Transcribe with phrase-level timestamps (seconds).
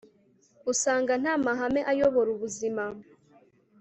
[0.71, 2.83] usanga nta mahame ayobora ubuzima